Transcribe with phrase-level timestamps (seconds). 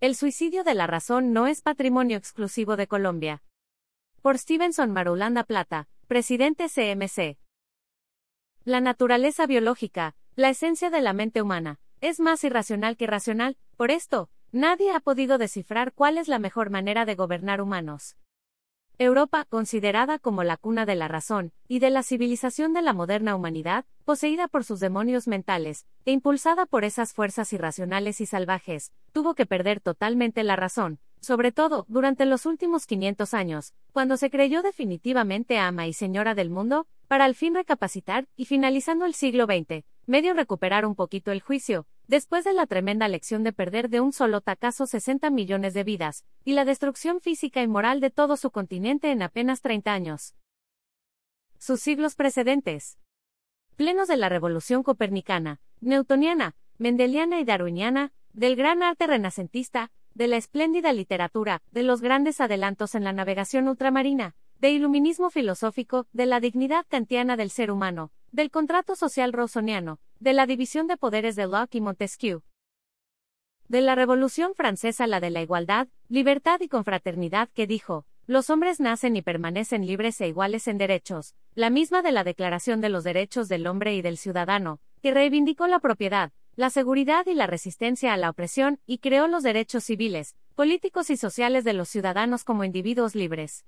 [0.00, 3.42] El suicidio de la razón no es patrimonio exclusivo de Colombia.
[4.22, 7.36] Por Stevenson Marulanda Plata, presidente CMC.
[8.62, 13.90] La naturaleza biológica, la esencia de la mente humana, es más irracional que racional, por
[13.90, 18.16] esto, nadie ha podido descifrar cuál es la mejor manera de gobernar humanos.
[18.98, 23.34] Europa, considerada como la cuna de la razón y de la civilización de la moderna
[23.34, 29.34] humanidad, poseída por sus demonios mentales, e impulsada por esas fuerzas irracionales y salvajes, tuvo
[29.34, 34.62] que perder totalmente la razón, sobre todo durante los últimos 500 años, cuando se creyó
[34.62, 39.84] definitivamente ama y señora del mundo, para al fin recapacitar, y finalizando el siglo XX,
[40.06, 44.12] medio recuperar un poquito el juicio, después de la tremenda lección de perder de un
[44.12, 48.50] solo tacazo 60 millones de vidas, y la destrucción física y moral de todo su
[48.50, 50.34] continente en apenas 30 años.
[51.58, 52.98] Sus siglos precedentes.
[53.76, 60.36] Plenos de la revolución copernicana, newtoniana, mendeliana y darwiniana, del gran arte renacentista, de la
[60.36, 66.38] espléndida literatura, de los grandes adelantos en la navegación ultramarina, de iluminismo filosófico, de la
[66.38, 71.48] dignidad kantiana del ser humano, del contrato social rosoniano, de la división de poderes de
[71.48, 72.42] Locke y Montesquieu.
[73.66, 78.78] De la Revolución Francesa la de la igualdad, libertad y confraternidad que dijo, los hombres
[78.78, 83.02] nacen y permanecen libres e iguales en derechos, la misma de la Declaración de los
[83.02, 88.12] Derechos del Hombre y del Ciudadano, que reivindicó la propiedad, la seguridad y la resistencia
[88.12, 92.64] a la opresión, y creó los derechos civiles, políticos y sociales de los ciudadanos como
[92.64, 93.64] individuos libres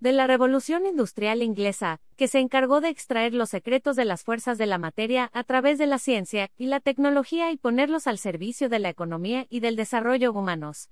[0.00, 4.56] de la Revolución Industrial Inglesa, que se encargó de extraer los secretos de las fuerzas
[4.56, 8.70] de la materia a través de la ciencia y la tecnología y ponerlos al servicio
[8.70, 10.88] de la economía y del desarrollo humanos.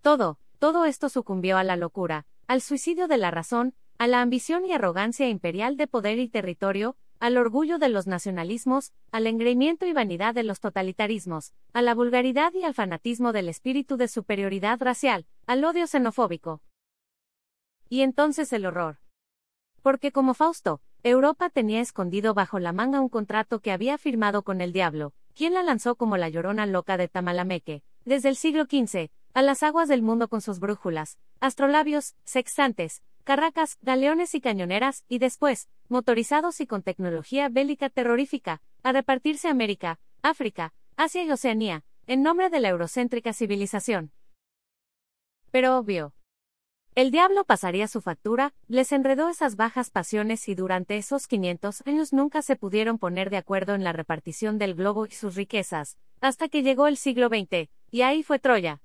[0.00, 4.64] Todo, todo esto sucumbió a la locura, al suicidio de la razón, a la ambición
[4.64, 9.92] y arrogancia imperial de poder y territorio, al orgullo de los nacionalismos, al engreimiento y
[9.92, 15.26] vanidad de los totalitarismos, a la vulgaridad y al fanatismo del espíritu de superioridad racial,
[15.46, 16.62] al odio xenofóbico,
[17.90, 18.98] y entonces el horror.
[19.82, 24.60] Porque como Fausto, Europa tenía escondido bajo la manga un contrato que había firmado con
[24.60, 29.10] el diablo, quien la lanzó como la llorona loca de Tamalameque, desde el siglo XV,
[29.34, 35.18] a las aguas del mundo con sus brújulas, astrolabios, sextantes, carracas, galeones y cañoneras, y
[35.18, 42.22] después, motorizados y con tecnología bélica terrorífica, a repartirse América, África, Asia y Oceanía, en
[42.22, 44.12] nombre de la eurocéntrica civilización.
[45.50, 46.14] Pero obvio,
[46.96, 52.12] el diablo pasaría su factura, les enredó esas bajas pasiones y durante esos 500 años
[52.12, 56.48] nunca se pudieron poner de acuerdo en la repartición del globo y sus riquezas, hasta
[56.48, 58.82] que llegó el siglo XX, y ahí fue Troya.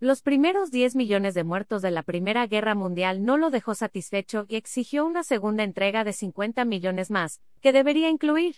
[0.00, 4.46] Los primeros 10 millones de muertos de la Primera Guerra Mundial no lo dejó satisfecho
[4.48, 8.56] y exigió una segunda entrega de 50 millones más, que debería incluir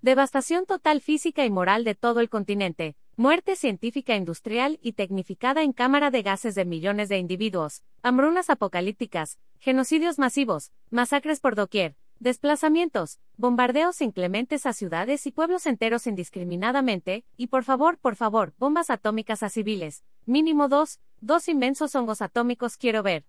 [0.00, 5.72] devastación total física y moral de todo el continente, Muerte científica industrial y tecnificada en
[5.72, 13.18] cámara de gases de millones de individuos, hambrunas apocalípticas, genocidios masivos, masacres por doquier, desplazamientos,
[13.38, 19.42] bombardeos inclementes a ciudades y pueblos enteros indiscriminadamente, y por favor, por favor, bombas atómicas
[19.42, 23.24] a civiles, mínimo dos, dos inmensos hongos atómicos quiero ver.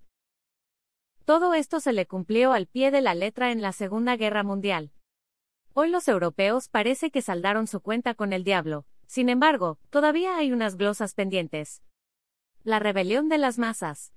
[1.25, 4.91] Todo esto se le cumplió al pie de la letra en la Segunda Guerra Mundial.
[5.73, 10.51] Hoy los europeos parece que saldaron su cuenta con el diablo, sin embargo, todavía hay
[10.51, 11.81] unas glosas pendientes.
[12.63, 14.11] La rebelión de las masas.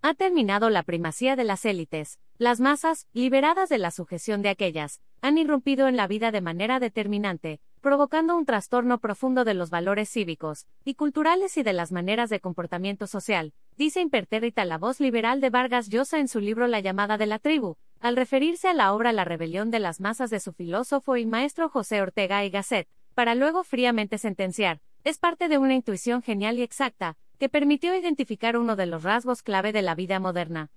[0.00, 2.20] Ha terminado la primacía de las élites.
[2.38, 6.80] Las masas, liberadas de la sujeción de aquellas, han irrumpido en la vida de manera
[6.80, 12.30] determinante, provocando un trastorno profundo de los valores cívicos y culturales y de las maneras
[12.30, 16.80] de comportamiento social, dice impertérrita la voz liberal de Vargas Llosa en su libro La
[16.80, 20.40] llamada de la tribu, al referirse a la obra La rebelión de las masas de
[20.40, 25.58] su filósofo y maestro José Ortega y Gasset para luego fríamente sentenciar, es parte de
[25.58, 29.94] una intuición genial y exacta, que permitió identificar uno de los rasgos clave de la
[29.94, 30.72] vida moderna.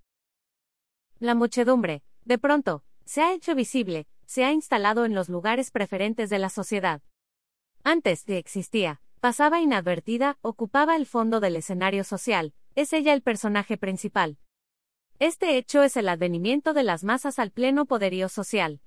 [1.17, 6.29] La muchedumbre, de pronto, se ha hecho visible, se ha instalado en los lugares preferentes
[6.29, 7.01] de la sociedad.
[7.83, 13.75] Antes de existía, pasaba inadvertida, ocupaba el fondo del escenario social, es ella el personaje
[13.75, 14.37] principal.
[15.17, 18.81] Este hecho es el advenimiento de las masas al pleno poderío social.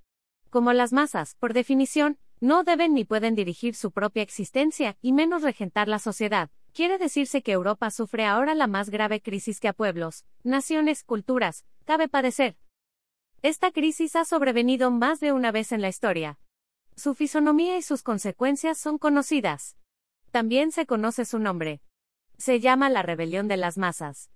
[0.49, 5.43] Como las masas, por definición, no deben ni pueden dirigir su propia existencia, y menos
[5.43, 6.51] regentar la sociedad.
[6.73, 11.65] Quiere decirse que Europa sufre ahora la más grave crisis que a pueblos, naciones, culturas,
[11.85, 12.57] cabe padecer.
[13.43, 16.39] Esta crisis ha sobrevenido más de una vez en la historia.
[16.95, 19.77] Su fisonomía y sus consecuencias son conocidas.
[20.31, 21.83] También se conoce su nombre.
[22.39, 24.31] Se llama la rebelión de las masas.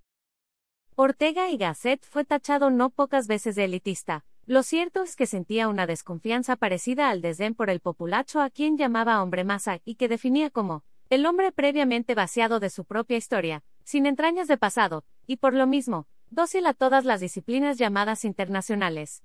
[0.95, 5.69] Ortega y Gasset fue tachado no pocas veces de elitista, lo cierto es que sentía
[5.69, 10.09] una desconfianza parecida al desdén por el populacho a quien llamaba hombre masa y que
[10.09, 15.37] definía como el hombre previamente vaciado de su propia historia, sin entrañas de pasado, y
[15.37, 19.23] por lo mismo, dócil a todas las disciplinas llamadas internacionales.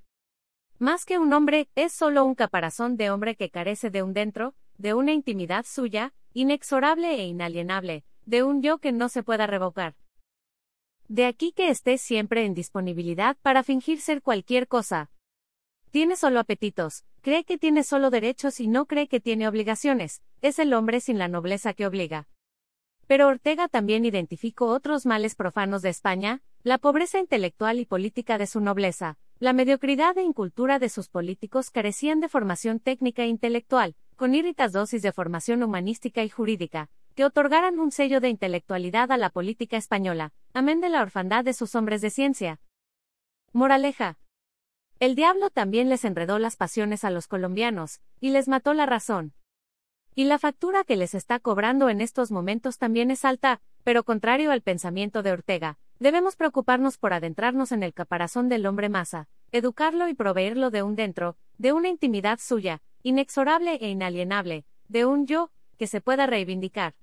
[0.78, 4.54] Más que un hombre, es solo un caparazón de hombre que carece de un dentro,
[4.78, 9.94] de una intimidad suya, inexorable e inalienable, de un yo que no se pueda revocar.
[11.08, 15.10] De aquí que esté siempre en disponibilidad para fingir ser cualquier cosa.
[15.90, 20.58] Tiene solo apetitos, cree que tiene solo derechos y no cree que tiene obligaciones, es
[20.58, 22.28] el hombre sin la nobleza que obliga.
[23.12, 28.46] Pero Ortega también identificó otros males profanos de España, la pobreza intelectual y política de
[28.46, 33.96] su nobleza, la mediocridad e incultura de sus políticos carecían de formación técnica e intelectual,
[34.16, 39.18] con írritas dosis de formación humanística y jurídica, que otorgaran un sello de intelectualidad a
[39.18, 42.60] la política española, amén de la orfandad de sus hombres de ciencia.
[43.52, 44.16] Moraleja.
[45.00, 49.34] El diablo también les enredó las pasiones a los colombianos, y les mató la razón.
[50.14, 54.50] Y la factura que les está cobrando en estos momentos también es alta, pero contrario
[54.50, 60.08] al pensamiento de Ortega, debemos preocuparnos por adentrarnos en el caparazón del hombre masa, educarlo
[60.08, 65.50] y proveerlo de un dentro, de una intimidad suya, inexorable e inalienable, de un yo,
[65.78, 66.94] que se pueda reivindicar.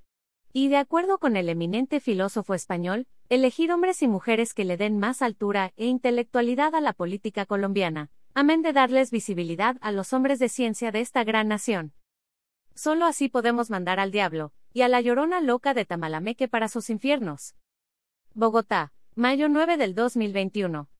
[0.53, 4.99] Y de acuerdo con el eminente filósofo español, elegir hombres y mujeres que le den
[4.99, 10.37] más altura e intelectualidad a la política colombiana, amén de darles visibilidad a los hombres
[10.37, 11.93] de ciencia de esta gran nación.
[12.81, 16.89] Solo así podemos mandar al diablo, y a la llorona loca de Tamalameque para sus
[16.89, 17.57] infiernos.
[18.33, 20.89] Bogotá, mayo 9 del 2021.